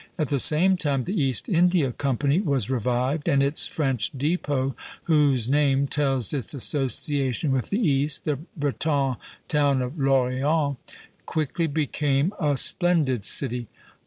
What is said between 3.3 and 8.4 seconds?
its French depot, whose name tells its association with the East, the